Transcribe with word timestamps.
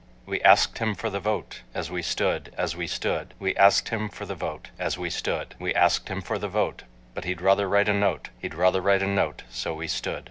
We 0.25 0.41
asked 0.41 0.79
him 0.79 0.95
for 0.95 1.11
the 1.11 1.19
vote, 1.19 1.61
As 1.75 1.91
we 1.91 2.01
stood, 2.01 2.51
as 2.57 2.75
we 2.75 2.87
stood, 2.87 3.35
We 3.37 3.55
asked 3.55 3.89
him 3.89 4.09
for 4.09 4.25
the 4.25 4.33
vote 4.33 4.69
As 4.79 4.97
we 4.97 5.11
stood, 5.11 5.53
We 5.59 5.75
asked 5.75 6.09
him 6.09 6.23
for 6.23 6.39
the 6.39 6.47
vote, 6.49 6.85
But 7.13 7.25
he'd 7.25 7.39
rather 7.39 7.69
write 7.69 7.87
a 7.87 7.93
note, 7.93 8.29
He'd 8.39 8.55
rather 8.55 8.81
write 8.81 9.03
a 9.03 9.07
note—so 9.07 9.75
we 9.75 9.87
stood. 9.87 10.19